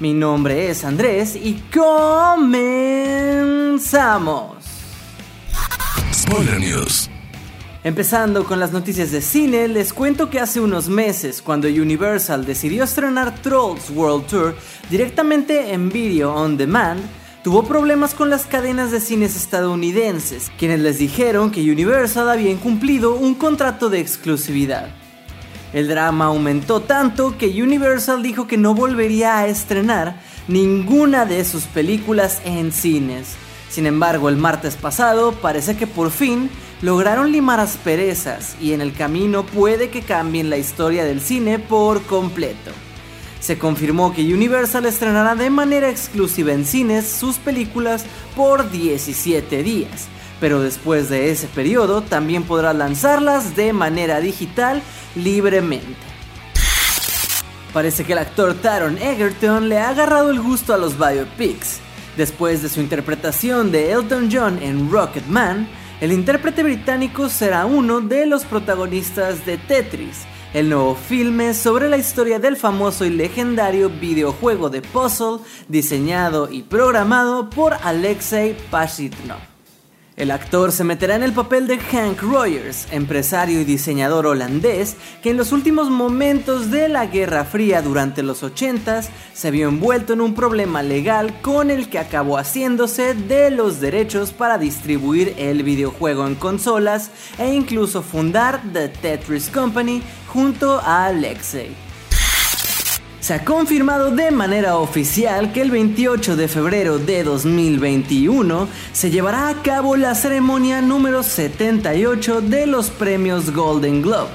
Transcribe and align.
Mi 0.00 0.12
nombre 0.12 0.70
es 0.70 0.84
Andrés 0.84 1.36
y 1.36 1.62
comenzamos. 1.72 2.64
Spoiler 6.12 6.58
News. 6.58 7.08
Empezando 7.84 8.44
con 8.44 8.58
las 8.58 8.72
noticias 8.72 9.12
de 9.12 9.20
cine, 9.20 9.68
les 9.68 9.92
cuento 9.92 10.30
que 10.30 10.40
hace 10.40 10.58
unos 10.58 10.88
meses, 10.88 11.40
cuando 11.40 11.68
Universal 11.68 12.44
decidió 12.44 12.82
estrenar 12.82 13.40
Trolls 13.40 13.90
World 13.90 14.26
Tour 14.26 14.56
directamente 14.90 15.72
en 15.72 15.90
Video 15.90 16.34
On 16.34 16.56
Demand, 16.56 17.00
tuvo 17.44 17.62
problemas 17.62 18.14
con 18.14 18.30
las 18.30 18.46
cadenas 18.46 18.90
de 18.90 18.98
cines 18.98 19.36
estadounidenses, 19.36 20.50
quienes 20.58 20.80
les 20.80 20.98
dijeron 20.98 21.52
que 21.52 21.70
Universal 21.70 22.28
había 22.30 22.50
incumplido 22.50 23.14
un 23.14 23.36
contrato 23.36 23.88
de 23.90 24.00
exclusividad. 24.00 25.03
El 25.74 25.88
drama 25.88 26.26
aumentó 26.26 26.82
tanto 26.82 27.36
que 27.36 27.60
Universal 27.60 28.22
dijo 28.22 28.46
que 28.46 28.56
no 28.56 28.74
volvería 28.76 29.38
a 29.38 29.48
estrenar 29.48 30.20
ninguna 30.46 31.26
de 31.26 31.44
sus 31.44 31.64
películas 31.64 32.40
en 32.44 32.70
cines. 32.70 33.34
Sin 33.70 33.86
embargo, 33.86 34.28
el 34.28 34.36
martes 34.36 34.76
pasado 34.76 35.32
parece 35.32 35.76
que 35.76 35.88
por 35.88 36.12
fin 36.12 36.48
lograron 36.80 37.32
limar 37.32 37.58
asperezas 37.58 38.54
y 38.60 38.72
en 38.72 38.82
el 38.82 38.92
camino 38.92 39.44
puede 39.44 39.90
que 39.90 40.02
cambien 40.02 40.48
la 40.48 40.58
historia 40.58 41.04
del 41.04 41.20
cine 41.20 41.58
por 41.58 42.02
completo. 42.02 42.70
Se 43.40 43.58
confirmó 43.58 44.14
que 44.14 44.32
Universal 44.32 44.86
estrenará 44.86 45.34
de 45.34 45.50
manera 45.50 45.90
exclusiva 45.90 46.52
en 46.52 46.66
cines 46.66 47.08
sus 47.08 47.38
películas 47.38 48.06
por 48.36 48.70
17 48.70 49.64
días, 49.64 50.06
pero 50.44 50.60
después 50.60 51.08
de 51.08 51.30
ese 51.30 51.46
periodo 51.46 52.02
también 52.02 52.42
podrá 52.42 52.74
lanzarlas 52.74 53.56
de 53.56 53.72
manera 53.72 54.20
digital 54.20 54.82
libremente. 55.14 55.96
Parece 57.72 58.04
que 58.04 58.12
el 58.12 58.18
actor 58.18 58.52
Taron 58.52 58.98
Egerton 58.98 59.70
le 59.70 59.78
ha 59.78 59.88
agarrado 59.88 60.28
el 60.28 60.42
gusto 60.42 60.74
a 60.74 60.76
los 60.76 60.98
biopics. 60.98 61.80
Después 62.18 62.60
de 62.60 62.68
su 62.68 62.82
interpretación 62.82 63.72
de 63.72 63.92
Elton 63.92 64.28
John 64.30 64.62
en 64.62 64.90
Rocketman, 64.92 65.66
el 66.02 66.12
intérprete 66.12 66.62
británico 66.62 67.30
será 67.30 67.64
uno 67.64 68.02
de 68.02 68.26
los 68.26 68.44
protagonistas 68.44 69.46
de 69.46 69.56
Tetris, 69.56 70.26
el 70.52 70.68
nuevo 70.68 70.94
filme 70.94 71.54
sobre 71.54 71.88
la 71.88 71.96
historia 71.96 72.38
del 72.38 72.58
famoso 72.58 73.06
y 73.06 73.08
legendario 73.08 73.88
videojuego 73.88 74.68
de 74.68 74.82
puzzle 74.82 75.38
diseñado 75.68 76.50
y 76.52 76.64
programado 76.64 77.48
por 77.48 77.72
Alexei 77.82 78.54
Pashitnov. 78.70 79.53
El 80.16 80.30
actor 80.30 80.70
se 80.70 80.84
meterá 80.84 81.16
en 81.16 81.24
el 81.24 81.32
papel 81.32 81.66
de 81.66 81.76
Hank 81.78 82.22
Rogers, 82.22 82.86
empresario 82.92 83.60
y 83.60 83.64
diseñador 83.64 84.26
holandés 84.26 84.96
que 85.24 85.30
en 85.30 85.36
los 85.36 85.50
últimos 85.50 85.90
momentos 85.90 86.70
de 86.70 86.88
la 86.88 87.06
Guerra 87.06 87.44
Fría 87.44 87.82
durante 87.82 88.22
los 88.22 88.44
80s 88.44 89.08
se 89.32 89.50
vio 89.50 89.66
envuelto 89.66 90.12
en 90.12 90.20
un 90.20 90.34
problema 90.34 90.84
legal 90.84 91.40
con 91.42 91.68
el 91.68 91.90
que 91.90 91.98
acabó 91.98 92.38
haciéndose 92.38 93.14
de 93.14 93.50
los 93.50 93.80
derechos 93.80 94.32
para 94.32 94.56
distribuir 94.56 95.34
el 95.36 95.64
videojuego 95.64 96.28
en 96.28 96.36
consolas 96.36 97.10
e 97.36 97.52
incluso 97.52 98.00
fundar 98.00 98.62
The 98.72 98.90
Tetris 98.90 99.50
Company 99.50 100.00
junto 100.28 100.78
a 100.78 101.06
Alexei 101.06 101.83
se 103.24 103.32
ha 103.32 103.42
confirmado 103.42 104.10
de 104.10 104.30
manera 104.30 104.76
oficial 104.76 105.50
que 105.50 105.62
el 105.62 105.70
28 105.70 106.36
de 106.36 106.46
febrero 106.46 106.98
de 106.98 107.24
2021 107.24 108.68
se 108.92 109.10
llevará 109.10 109.48
a 109.48 109.62
cabo 109.62 109.96
la 109.96 110.14
ceremonia 110.14 110.82
número 110.82 111.22
78 111.22 112.42
de 112.42 112.66
los 112.66 112.90
premios 112.90 113.54
Golden 113.54 114.02
Globe. 114.02 114.28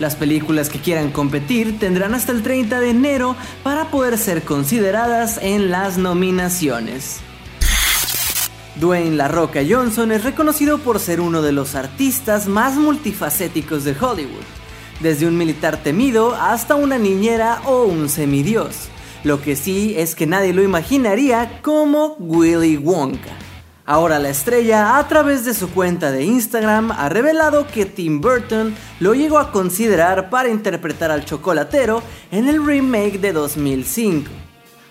Las 0.00 0.16
películas 0.16 0.68
que 0.68 0.80
quieran 0.80 1.12
competir 1.12 1.78
tendrán 1.78 2.12
hasta 2.12 2.32
el 2.32 2.42
30 2.42 2.80
de 2.80 2.90
enero 2.90 3.36
para 3.62 3.84
poder 3.84 4.18
ser 4.18 4.42
consideradas 4.42 5.38
en 5.40 5.70
las 5.70 5.96
nominaciones. 5.96 7.20
Dwayne 8.80 9.14
La 9.14 9.28
Roca 9.28 9.60
Johnson 9.68 10.10
es 10.10 10.24
reconocido 10.24 10.78
por 10.78 10.98
ser 10.98 11.20
uno 11.20 11.40
de 11.40 11.52
los 11.52 11.76
artistas 11.76 12.48
más 12.48 12.74
multifacéticos 12.74 13.84
de 13.84 13.92
Hollywood 13.92 14.58
desde 15.00 15.26
un 15.26 15.36
militar 15.36 15.82
temido 15.82 16.34
hasta 16.34 16.74
una 16.74 16.98
niñera 16.98 17.60
o 17.64 17.84
un 17.84 18.08
semidios. 18.08 18.88
Lo 19.24 19.42
que 19.42 19.56
sí 19.56 19.94
es 19.96 20.14
que 20.14 20.26
nadie 20.26 20.52
lo 20.52 20.62
imaginaría 20.62 21.60
como 21.62 22.16
Willy 22.18 22.76
Wonka. 22.76 23.36
Ahora 23.84 24.18
la 24.18 24.28
estrella, 24.28 24.98
a 24.98 25.08
través 25.08 25.46
de 25.46 25.54
su 25.54 25.70
cuenta 25.70 26.12
de 26.12 26.22
Instagram, 26.22 26.92
ha 26.92 27.08
revelado 27.08 27.66
que 27.66 27.86
Tim 27.86 28.20
Burton 28.20 28.74
lo 29.00 29.14
llegó 29.14 29.38
a 29.38 29.50
considerar 29.50 30.28
para 30.28 30.50
interpretar 30.50 31.10
al 31.10 31.24
chocolatero 31.24 32.02
en 32.30 32.48
el 32.48 32.64
remake 32.64 33.18
de 33.18 33.32
2005. 33.32 34.30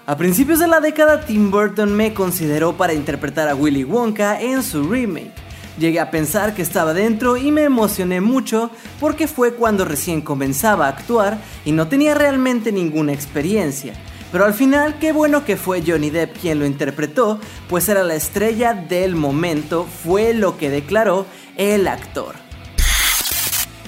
A 0.08 0.18
principios 0.18 0.60
de 0.60 0.68
la 0.68 0.80
década, 0.80 1.22
Tim 1.22 1.52
Burton 1.52 1.94
me 1.94 2.14
consideró 2.14 2.76
para 2.76 2.94
interpretar 2.94 3.48
a 3.50 3.56
Willy 3.56 3.84
Wonka 3.84 4.42
en 4.42 4.64
su 4.64 4.90
remake. 4.90 5.47
Llegué 5.78 6.00
a 6.00 6.10
pensar 6.10 6.56
que 6.56 6.64
estaba 6.64 6.94
dentro 6.94 7.38
y 7.38 7.52
me 7.52 7.64
emocioné 7.64 8.20
mucho 8.20 8.72
porque 9.00 9.28
fue 9.28 9.54
cuando 9.54 9.86
recién 9.86 10.22
comenzaba 10.22 10.88
a 10.88 10.90
actuar 10.90 11.40
y 11.66 11.72
no 11.72 11.88
tenía 11.88 12.16
realmente 12.16 12.72
ninguna 12.72 13.14
experiencia. 13.14 13.94
Pero 14.32 14.46
al 14.46 14.54
final, 14.54 14.98
qué 15.00 15.12
bueno 15.12 15.46
que 15.46 15.56
fue 15.56 15.84
Johnny 15.86 16.10
Depp 16.10 16.38
quien 16.40 16.60
lo 16.60 16.66
interpretó, 16.66 17.40
pues 17.70 17.88
era 17.90 18.04
la 18.04 18.16
estrella 18.16 18.74
del 18.74 19.16
momento, 19.16 19.86
fue 20.04 20.34
lo 20.34 20.58
que 20.58 20.70
declaró 20.70 21.26
el 21.56 21.88
actor. 21.88 22.36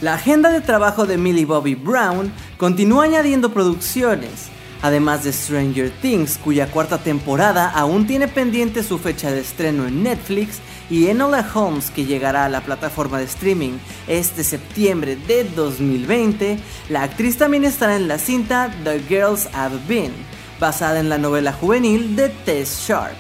La 0.01 0.13
agenda 0.13 0.49
de 0.51 0.61
trabajo 0.61 1.05
de 1.05 1.17
Millie 1.17 1.45
Bobby 1.45 1.75
Brown 1.75 2.31
continúa 2.57 3.03
añadiendo 3.03 3.51
producciones, 3.51 4.47
además 4.81 5.25
de 5.25 5.33
Stranger 5.33 5.91
Things, 6.01 6.37
cuya 6.37 6.71
cuarta 6.71 6.99
temporada 6.99 7.69
aún 7.69 8.07
tiene 8.07 8.29
pendiente 8.29 8.83
su 8.83 8.97
fecha 8.97 9.29
de 9.31 9.41
estreno 9.41 9.87
en 9.87 10.03
Netflix 10.03 10.59
y 10.89 11.07
Enola 11.07 11.47
Holmes, 11.53 11.91
que 11.91 12.05
llegará 12.05 12.45
a 12.45 12.49
la 12.49 12.61
plataforma 12.61 13.19
de 13.19 13.25
streaming 13.25 13.77
este 14.07 14.43
septiembre 14.43 15.15
de 15.15 15.43
2020, 15.43 16.59
la 16.89 17.03
actriz 17.03 17.37
también 17.37 17.63
estará 17.63 17.95
en 17.95 18.07
la 18.07 18.17
cinta 18.17 18.71
The 18.83 18.99
Girls 19.01 19.47
Have 19.53 19.79
Been, 19.87 20.13
basada 20.59 20.99
en 20.99 21.09
la 21.09 21.17
novela 21.17 21.53
juvenil 21.53 22.15
de 22.15 22.29
Tess 22.29 22.85
Sharp. 22.87 23.15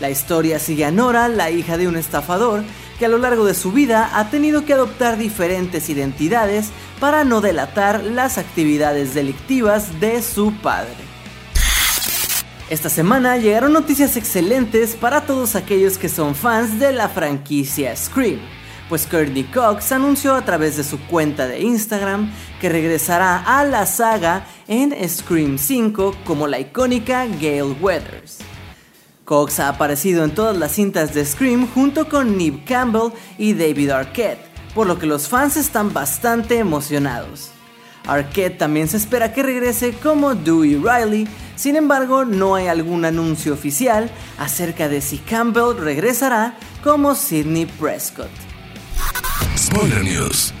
La 0.00 0.10
historia 0.10 0.58
sigue 0.58 0.84
a 0.84 0.90
Nora, 0.90 1.28
la 1.28 1.50
hija 1.50 1.76
de 1.76 1.86
un 1.86 1.96
estafador, 1.96 2.64
que 2.98 3.06
a 3.06 3.08
lo 3.08 3.18
largo 3.18 3.44
de 3.44 3.54
su 3.54 3.72
vida 3.72 4.10
ha 4.14 4.30
tenido 4.30 4.64
que 4.64 4.72
adoptar 4.72 5.16
diferentes 5.16 5.88
identidades 5.88 6.70
para 6.98 7.24
no 7.24 7.40
delatar 7.40 8.02
las 8.02 8.38
actividades 8.38 9.14
delictivas 9.14 10.00
de 10.00 10.22
su 10.22 10.52
padre. 10.54 11.11
Esta 12.72 12.88
semana 12.88 13.36
llegaron 13.36 13.74
noticias 13.74 14.16
excelentes 14.16 14.96
para 14.96 15.26
todos 15.26 15.56
aquellos 15.56 15.98
que 15.98 16.08
son 16.08 16.34
fans 16.34 16.80
de 16.80 16.90
la 16.94 17.10
franquicia 17.10 17.94
Scream, 17.94 18.40
pues 18.88 19.06
Courtney 19.06 19.44
Cox 19.44 19.92
anunció 19.92 20.34
a 20.34 20.42
través 20.46 20.78
de 20.78 20.82
su 20.82 20.98
cuenta 21.00 21.46
de 21.46 21.60
Instagram 21.60 22.32
que 22.62 22.70
regresará 22.70 23.42
a 23.44 23.66
la 23.66 23.84
saga 23.84 24.46
en 24.68 24.96
Scream 25.06 25.58
5 25.58 26.16
como 26.24 26.46
la 26.46 26.60
icónica 26.60 27.26
Gail 27.26 27.76
Weathers. 27.78 28.38
Cox 29.26 29.60
ha 29.60 29.68
aparecido 29.68 30.24
en 30.24 30.34
todas 30.34 30.56
las 30.56 30.72
cintas 30.72 31.12
de 31.12 31.26
Scream 31.26 31.68
junto 31.74 32.08
con 32.08 32.38
Neve 32.38 32.64
Campbell 32.64 33.12
y 33.36 33.52
David 33.52 33.90
Arquette, 33.90 34.40
por 34.74 34.86
lo 34.86 34.98
que 34.98 35.04
los 35.04 35.28
fans 35.28 35.58
están 35.58 35.92
bastante 35.92 36.56
emocionados. 36.56 37.51
Arquette 38.06 38.58
también 38.58 38.88
se 38.88 38.96
espera 38.96 39.32
que 39.32 39.42
regrese 39.42 39.92
como 39.92 40.34
Dewey 40.34 40.76
Riley, 40.76 41.28
sin 41.56 41.76
embargo 41.76 42.24
no 42.24 42.54
hay 42.54 42.66
algún 42.66 43.04
anuncio 43.04 43.54
oficial 43.54 44.10
acerca 44.38 44.88
de 44.88 45.00
si 45.00 45.18
Campbell 45.18 45.76
regresará 45.78 46.56
como 46.82 47.14
Sidney 47.14 47.66
Prescott. 47.66 48.30
Spoiler 49.56 50.02
News. 50.02 50.52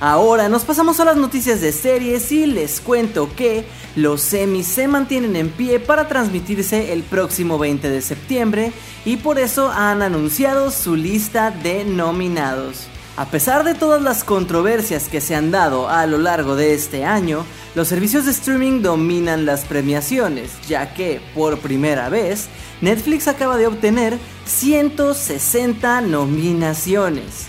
Ahora 0.00 0.48
nos 0.48 0.64
pasamos 0.64 1.00
a 1.00 1.04
las 1.04 1.16
noticias 1.16 1.60
de 1.60 1.72
series 1.72 2.30
y 2.30 2.46
les 2.46 2.80
cuento 2.80 3.34
que 3.34 3.64
los 3.96 4.20
semis 4.20 4.66
se 4.66 4.88
mantienen 4.88 5.36
en 5.36 5.50
pie 5.50 5.80
para 5.80 6.08
transmitirse 6.08 6.92
el 6.92 7.02
próximo 7.04 7.58
20 7.58 7.88
de 7.88 8.02
septiembre 8.02 8.72
y 9.04 9.16
por 9.16 9.38
eso 9.38 9.70
han 9.70 10.02
anunciado 10.02 10.70
su 10.70 10.96
lista 10.96 11.50
de 11.50 11.84
nominados. 11.84 12.88
A 13.16 13.26
pesar 13.26 13.62
de 13.62 13.74
todas 13.74 14.02
las 14.02 14.24
controversias 14.24 15.08
que 15.08 15.20
se 15.20 15.36
han 15.36 15.52
dado 15.52 15.88
a 15.88 16.04
lo 16.06 16.18
largo 16.18 16.56
de 16.56 16.74
este 16.74 17.04
año, 17.04 17.44
los 17.76 17.86
servicios 17.86 18.24
de 18.24 18.32
streaming 18.32 18.82
dominan 18.82 19.46
las 19.46 19.64
premiaciones, 19.64 20.50
ya 20.66 20.94
que, 20.94 21.20
por 21.32 21.58
primera 21.58 22.08
vez, 22.08 22.48
Netflix 22.80 23.28
acaba 23.28 23.56
de 23.56 23.68
obtener 23.68 24.18
160 24.46 26.00
nominaciones. 26.00 27.46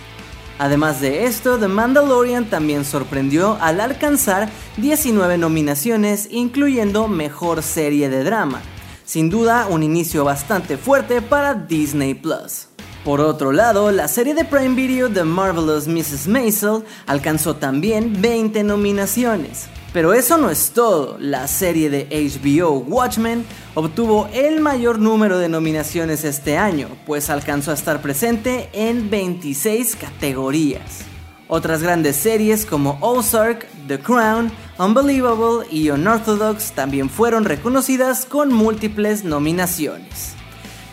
Además 0.59 1.01
de 1.01 1.25
esto, 1.25 1.57
The 1.57 1.67
Mandalorian 1.67 2.45
también 2.45 2.85
sorprendió 2.85 3.57
al 3.59 3.81
alcanzar 3.81 4.49
19 4.77 5.39
nominaciones, 5.39 6.27
incluyendo 6.29 7.07
Mejor 7.07 7.63
Serie 7.63 8.07
de 8.09 8.23
Drama. 8.23 8.61
Sin 9.03 9.31
duda, 9.31 9.65
un 9.67 9.81
inicio 9.81 10.23
bastante 10.23 10.77
fuerte 10.77 11.23
para 11.23 11.55
Disney 11.55 12.13
Plus. 12.13 12.67
Por 13.05 13.21
otro 13.21 13.51
lado, 13.51 13.91
la 13.91 14.07
serie 14.07 14.33
de 14.33 14.45
Prime 14.45 14.73
Video 14.73 15.11
The 15.11 15.23
Marvelous 15.23 15.87
Mrs. 15.87 16.27
Maisel 16.27 16.83
alcanzó 17.05 17.55
también 17.55 18.19
20 18.19 18.63
nominaciones. 18.63 19.67
Pero 19.93 20.15
eso 20.15 20.39
no 20.39 20.49
es 20.49 20.71
todo, 20.71 21.15
la 21.19 21.47
serie 21.47 21.91
de 21.91 22.07
HBO 22.09 22.79
Watchmen 22.79 23.45
obtuvo 23.75 24.27
el 24.33 24.59
mayor 24.59 24.97
número 24.97 25.37
de 25.37 25.49
nominaciones 25.49 26.23
este 26.23 26.57
año, 26.57 26.87
pues 27.05 27.29
alcanzó 27.29 27.69
a 27.69 27.75
estar 27.75 28.01
presente 28.01 28.69
en 28.73 29.11
26 29.11 29.97
categorías. 29.97 31.01
Otras 31.47 31.83
grandes 31.83 32.15
series 32.15 32.65
como 32.65 32.97
Ozark, 33.01 33.67
The 33.87 33.99
Crown, 33.99 34.51
Unbelievable 34.79 35.67
y 35.69 35.91
Unorthodox 35.91 36.71
también 36.71 37.11
fueron 37.11 37.45
reconocidas 37.45 38.25
con 38.25 38.51
múltiples 38.51 39.23
nominaciones. 39.23 40.35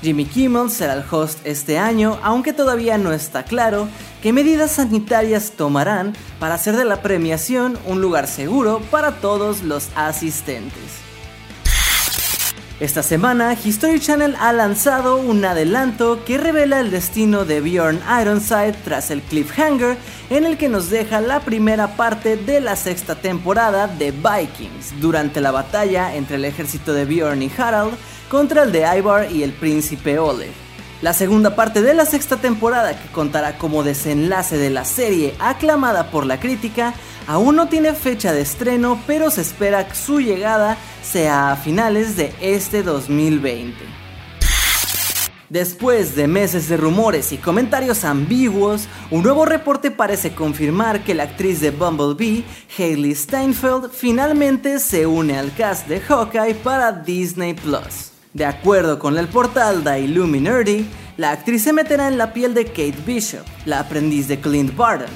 Jimmy 0.03 0.25
Kimmel 0.25 0.69
será 0.69 0.95
el 0.95 1.05
host 1.09 1.39
este 1.45 1.79
año, 1.79 2.19
aunque 2.25 2.53
todavía 2.53 2.99
no 2.99 3.13
está 3.13 3.45
claro 3.45 3.87
qué 4.21 4.33
medidas 4.33 4.73
sanitarias 4.73 5.53
tomarán 5.53 6.15
para 6.41 6.57
hacer 6.57 6.77
de 6.77 6.85
la 6.85 7.03
premiación 7.03 7.79
un 7.87 8.01
lugar 8.01 8.27
seguro 8.27 8.81
para 8.91 9.21
todos 9.21 9.63
los 9.63 9.91
asistentes. 9.95 11.03
Esta 12.81 13.05
semana, 13.05 13.55
History 13.55 14.01
Channel 14.01 14.35
ha 14.41 14.53
lanzado 14.53 15.19
un 15.19 15.45
adelanto 15.45 16.25
que 16.25 16.37
revela 16.37 16.81
el 16.81 16.91
destino 16.91 17.45
de 17.45 17.61
Bjorn 17.61 18.01
Ironside 18.21 18.75
tras 18.85 19.13
el 19.13 19.23
cliffhanger 19.23 19.97
en 20.31 20.45
el 20.45 20.59
que 20.59 20.69
nos 20.69 20.91
deja 20.91 21.21
la 21.21 21.39
primera 21.39 21.97
parte 21.97 22.37
de 22.37 22.61
la 22.61 22.75
sexta 22.75 23.15
temporada 23.15 23.87
de 23.87 24.11
Vikings 24.11 25.01
durante 25.01 25.41
la 25.41 25.53
batalla 25.53 26.17
entre 26.17 26.35
el 26.35 26.45
ejército 26.45 26.93
de 26.93 27.05
Bjorn 27.05 27.41
y 27.43 27.53
Harald 27.57 27.95
contra 28.33 28.63
el 28.63 28.73
de 28.73 28.87
Ivar 28.97 29.31
y 29.31 29.43
el 29.43 29.53
príncipe 29.53 30.19
Oleg. 30.19 30.53
La 31.03 31.13
segunda 31.13 31.55
parte 31.55 31.83
de 31.83 31.93
la 31.93 32.07
sexta 32.07 32.39
temporada, 32.39 32.99
que 32.99 33.13
contará 33.13 33.59
como 33.59 33.83
desenlace 33.83 34.57
de 34.57 34.71
la 34.71 34.87
serie 34.87 35.35
aclamada 35.39 36.11
por 36.11 36.25
la 36.25 36.41
crítica, 36.41 36.95
aún 37.27 37.57
no 37.57 37.69
tiene 37.69 37.93
fecha 37.93 38.33
de 38.33 38.41
estreno, 38.41 38.99
pero 39.07 39.31
se 39.31 39.43
espera 39.43 39.87
que 39.87 39.95
su 39.95 40.19
llegada 40.19 40.79
sea 41.03 41.53
a 41.53 41.57
finales 41.57 42.17
de 42.17 42.33
este 42.41 42.83
2020. 42.83 43.77
Después 45.51 46.17
de 46.17 46.27
meses 46.27 46.71
de 46.71 46.79
rumores 46.79 47.33
y 47.33 47.37
comentarios 47.37 48.03
ambiguos, 48.03 48.89
un 49.11 49.23
nuevo 49.25 49.45
reporte 49.45 49.91
parece 49.91 50.35
confirmar 50.35 51.05
que 51.05 51.15
la 51.15 51.25
actriz 51.25 51.61
de 51.61 51.71
Bumblebee, 51.71 52.47
Hailey 52.79 53.15
Steinfeld, 53.15 53.91
finalmente 53.91 54.79
se 54.79 55.07
une 55.07 55.37
al 55.37 55.55
cast 55.55 55.87
de 55.87 56.01
Hawkeye 56.01 56.55
para 56.55 56.93
Disney 56.93 57.53
Plus. 57.53 58.12
De 58.35 58.47
acuerdo 58.47 58.99
con 58.99 59.19
el 59.19 59.29
portal 59.29 59.85
The 59.85 60.01
Illuminati, 60.01 60.87
la 61.19 61.33
actriz 61.33 61.65
se 61.65 61.75
meterá 61.75 62.09
en 62.09 62.17
la 62.17 62.33
piel 62.33 62.55
de 62.55 62.65
Kate 62.65 62.97
Bishop, 63.05 63.45
la 63.67 63.81
aprendiz 63.81 64.27
de 64.27 64.41
Clint 64.41 64.75
Barton. 64.75 65.11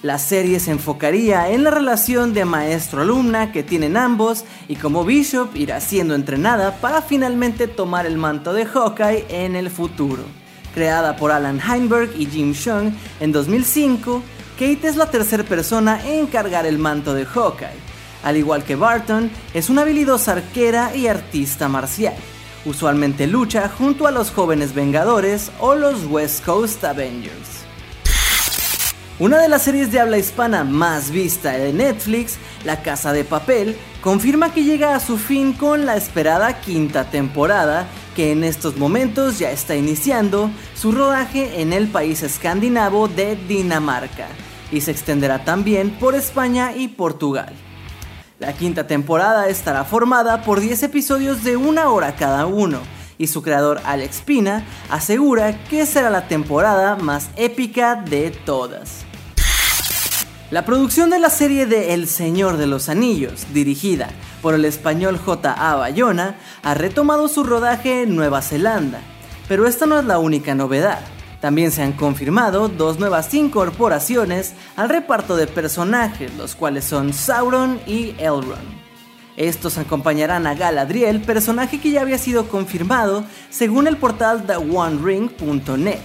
La 0.00 0.18
serie 0.18 0.58
se 0.60 0.70
enfocaría 0.70 1.50
en 1.50 1.62
la 1.62 1.70
relación 1.70 2.32
de 2.32 2.46
maestro-alumna 2.46 3.52
que 3.52 3.62
tienen 3.62 3.98
ambos 3.98 4.46
y 4.66 4.76
cómo 4.76 5.04
Bishop 5.04 5.54
irá 5.54 5.78
siendo 5.82 6.14
entrenada 6.14 6.76
para 6.80 7.02
finalmente 7.02 7.68
tomar 7.68 8.06
el 8.06 8.16
manto 8.16 8.54
de 8.54 8.64
Hawkeye 8.64 9.26
en 9.28 9.56
el 9.56 9.68
futuro. 9.68 10.22
Creada 10.72 11.16
por 11.16 11.32
Alan 11.32 11.60
Heinberg 11.60 12.18
y 12.18 12.24
Jim 12.24 12.54
Chung 12.54 12.94
en 13.20 13.30
2005, 13.30 14.22
Kate 14.58 14.88
es 14.88 14.96
la 14.96 15.10
tercera 15.10 15.44
persona 15.44 16.00
en 16.06 16.26
cargar 16.28 16.64
el 16.64 16.78
manto 16.78 17.12
de 17.12 17.26
Hawkeye. 17.26 17.94
Al 18.22 18.38
igual 18.38 18.64
que 18.64 18.74
Barton, 18.74 19.30
es 19.52 19.68
una 19.68 19.82
habilidosa 19.82 20.32
arquera 20.32 20.96
y 20.96 21.08
artista 21.08 21.68
marcial. 21.68 22.14
Usualmente 22.64 23.26
lucha 23.26 23.68
junto 23.68 24.06
a 24.06 24.10
los 24.10 24.30
jóvenes 24.30 24.74
Vengadores 24.74 25.52
o 25.60 25.74
los 25.74 26.06
West 26.06 26.44
Coast 26.44 26.82
Avengers. 26.82 27.64
Una 29.18 29.38
de 29.38 29.48
las 29.48 29.62
series 29.62 29.92
de 29.92 30.00
habla 30.00 30.18
hispana 30.18 30.64
más 30.64 31.10
vista 31.10 31.52
de 31.52 31.72
Netflix, 31.72 32.36
La 32.64 32.82
Casa 32.82 33.12
de 33.12 33.22
Papel, 33.22 33.76
confirma 34.00 34.52
que 34.52 34.64
llega 34.64 34.96
a 34.96 35.00
su 35.00 35.18
fin 35.18 35.52
con 35.52 35.86
la 35.86 35.96
esperada 35.96 36.60
quinta 36.60 37.10
temporada, 37.10 37.86
que 38.16 38.32
en 38.32 38.42
estos 38.42 38.76
momentos 38.76 39.38
ya 39.38 39.52
está 39.52 39.76
iniciando 39.76 40.50
su 40.74 40.90
rodaje 40.90 41.60
en 41.60 41.72
el 41.72 41.88
país 41.88 42.22
escandinavo 42.22 43.06
de 43.06 43.36
Dinamarca, 43.36 44.26
y 44.72 44.80
se 44.80 44.90
extenderá 44.90 45.44
también 45.44 45.90
por 45.90 46.14
España 46.14 46.74
y 46.74 46.88
Portugal. 46.88 47.54
La 48.44 48.52
quinta 48.52 48.86
temporada 48.86 49.48
estará 49.48 49.84
formada 49.84 50.42
por 50.42 50.60
10 50.60 50.82
episodios 50.82 51.44
de 51.44 51.56
una 51.56 51.88
hora 51.88 52.14
cada 52.14 52.44
uno, 52.44 52.80
y 53.16 53.28
su 53.28 53.42
creador 53.42 53.80
Alex 53.86 54.20
Pina 54.20 54.66
asegura 54.90 55.64
que 55.64 55.86
será 55.86 56.10
la 56.10 56.28
temporada 56.28 56.96
más 56.96 57.30
épica 57.36 57.94
de 57.94 58.32
todas. 58.32 59.06
La 60.50 60.66
producción 60.66 61.08
de 61.08 61.20
la 61.20 61.30
serie 61.30 61.64
de 61.64 61.94
El 61.94 62.06
Señor 62.06 62.58
de 62.58 62.66
los 62.66 62.90
Anillos, 62.90 63.46
dirigida 63.54 64.10
por 64.42 64.52
el 64.52 64.66
español 64.66 65.16
J.A. 65.16 65.76
Bayona, 65.76 66.36
ha 66.62 66.74
retomado 66.74 67.28
su 67.28 67.44
rodaje 67.44 68.02
en 68.02 68.14
Nueva 68.14 68.42
Zelanda, 68.42 69.00
pero 69.48 69.66
esta 69.66 69.86
no 69.86 69.98
es 69.98 70.04
la 70.04 70.18
única 70.18 70.54
novedad. 70.54 71.00
También 71.44 71.72
se 71.72 71.82
han 71.82 71.92
confirmado 71.92 72.70
dos 72.70 72.98
nuevas 72.98 73.34
incorporaciones 73.34 74.54
al 74.76 74.88
reparto 74.88 75.36
de 75.36 75.46
personajes, 75.46 76.34
los 76.38 76.54
cuales 76.54 76.86
son 76.86 77.12
Sauron 77.12 77.78
y 77.86 78.14
Elrond. 78.16 78.64
Estos 79.36 79.76
acompañarán 79.76 80.46
a 80.46 80.54
Galadriel, 80.54 81.20
personaje 81.20 81.82
que 81.82 81.90
ya 81.90 82.00
había 82.00 82.16
sido 82.16 82.48
confirmado 82.48 83.24
según 83.50 83.86
el 83.88 83.98
portal 83.98 84.46
TheOneRing.net. 84.46 85.98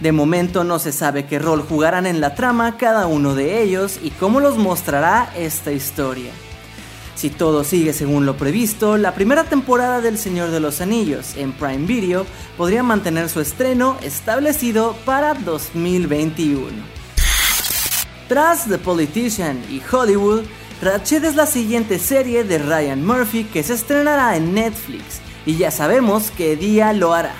De 0.00 0.12
momento 0.12 0.64
no 0.64 0.78
se 0.78 0.92
sabe 0.92 1.26
qué 1.26 1.38
rol 1.38 1.60
jugarán 1.60 2.06
en 2.06 2.22
la 2.22 2.34
trama 2.34 2.78
cada 2.78 3.06
uno 3.06 3.34
de 3.34 3.62
ellos 3.62 4.00
y 4.02 4.08
cómo 4.12 4.40
los 4.40 4.56
mostrará 4.56 5.30
esta 5.36 5.72
historia. 5.72 6.30
Si 7.20 7.28
todo 7.28 7.64
sigue 7.64 7.92
según 7.92 8.24
lo 8.24 8.38
previsto, 8.38 8.96
la 8.96 9.12
primera 9.12 9.44
temporada 9.44 10.00
del 10.00 10.16
Señor 10.16 10.50
de 10.50 10.58
los 10.58 10.80
Anillos 10.80 11.36
en 11.36 11.52
Prime 11.52 11.86
Video 11.86 12.24
podría 12.56 12.82
mantener 12.82 13.28
su 13.28 13.40
estreno 13.42 13.98
establecido 14.00 14.96
para 15.04 15.34
2021. 15.34 16.68
Tras 18.26 18.66
The 18.66 18.78
Politician 18.78 19.62
y 19.68 19.82
Hollywood, 19.92 20.44
Ratchet 20.80 21.24
es 21.24 21.34
la 21.34 21.44
siguiente 21.44 21.98
serie 21.98 22.42
de 22.42 22.56
Ryan 22.56 23.04
Murphy 23.04 23.44
que 23.44 23.62
se 23.64 23.74
estrenará 23.74 24.34
en 24.38 24.54
Netflix 24.54 25.20
y 25.44 25.58
ya 25.58 25.70
sabemos 25.70 26.32
qué 26.34 26.56
día 26.56 26.94
lo 26.94 27.12
hará. 27.12 27.34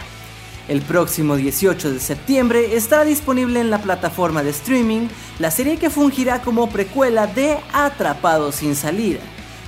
El 0.68 0.82
próximo 0.82 1.36
18 1.36 1.90
de 1.90 2.00
septiembre 2.00 2.76
estará 2.76 3.06
disponible 3.06 3.60
en 3.60 3.70
la 3.70 3.80
plataforma 3.80 4.42
de 4.42 4.50
streaming 4.50 5.08
la 5.38 5.50
serie 5.50 5.78
que 5.78 5.88
fungirá 5.88 6.42
como 6.42 6.68
precuela 6.68 7.26
de 7.26 7.56
Atrapado 7.72 8.52
sin 8.52 8.76
salida 8.76 9.20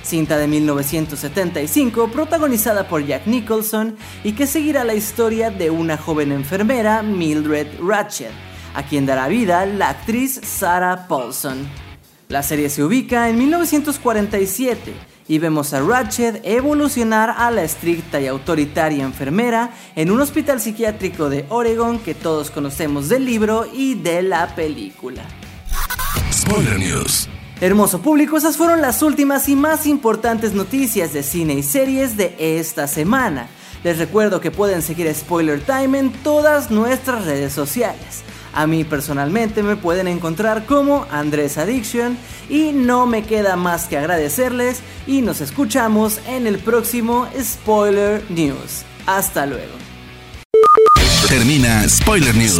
cinta 0.03 0.37
de 0.37 0.47
1975 0.47 2.11
protagonizada 2.11 2.87
por 2.87 3.05
Jack 3.05 3.25
Nicholson 3.25 3.95
y 4.23 4.33
que 4.33 4.45
seguirá 4.45 4.83
la 4.83 4.93
historia 4.93 5.49
de 5.49 5.69
una 5.69 5.97
joven 5.97 6.31
enfermera, 6.31 7.01
Mildred 7.01 7.67
Ratchet, 7.81 8.31
a 8.75 8.83
quien 8.83 9.05
dará 9.05 9.27
vida 9.27 9.65
la 9.65 9.89
actriz 9.89 10.39
Sarah 10.43 11.07
Paulson. 11.07 11.67
La 12.29 12.43
serie 12.43 12.69
se 12.69 12.83
ubica 12.83 13.29
en 13.29 13.37
1947 13.37 14.93
y 15.27 15.39
vemos 15.39 15.73
a 15.73 15.81
Ratchet 15.81 16.41
evolucionar 16.43 17.33
a 17.37 17.51
la 17.51 17.63
estricta 17.63 18.19
y 18.19 18.27
autoritaria 18.27 19.03
enfermera 19.03 19.71
en 19.95 20.11
un 20.11 20.19
hospital 20.21 20.59
psiquiátrico 20.59 21.29
de 21.29 21.45
Oregon 21.49 21.99
que 21.99 22.13
todos 22.13 22.51
conocemos 22.51 23.09
del 23.09 23.25
libro 23.25 23.65
y 23.71 23.95
de 23.95 24.21
la 24.23 24.53
película. 24.55 25.23
Spoiler 26.31 26.77
News. 26.77 27.29
Hermoso 27.63 28.01
público, 28.01 28.35
esas 28.35 28.57
fueron 28.57 28.81
las 28.81 29.01
últimas 29.01 29.47
y 29.47 29.55
más 29.55 29.87
importantes 29.87 30.51
noticias 30.53 31.13
de 31.13 31.23
cine 31.23 31.53
y 31.53 31.63
series 31.63 32.17
de 32.17 32.35
esta 32.37 32.89
semana. 32.89 33.47
Les 33.85 33.99
recuerdo 33.99 34.41
que 34.41 34.51
pueden 34.51 34.81
seguir 34.81 35.09
Spoiler 35.15 35.61
Time 35.61 35.97
en 35.97 36.11
todas 36.11 36.71
nuestras 36.71 37.23
redes 37.23 37.53
sociales. 37.53 38.23
A 38.53 38.67
mí 38.67 38.83
personalmente 38.83 39.63
me 39.63 39.77
pueden 39.77 40.09
encontrar 40.09 40.65
como 40.65 41.05
Andrés 41.09 41.57
Addiction 41.57 42.17
y 42.49 42.73
no 42.73 43.05
me 43.05 43.23
queda 43.23 43.55
más 43.55 43.85
que 43.85 43.97
agradecerles 43.97 44.81
y 45.07 45.21
nos 45.21 45.39
escuchamos 45.39 46.19
en 46.27 46.47
el 46.47 46.59
próximo 46.59 47.29
Spoiler 47.41 48.29
News. 48.29 48.83
Hasta 49.05 49.45
luego. 49.45 49.71
Termina 51.29 51.87
Spoiler 51.87 52.35
News 52.35 52.59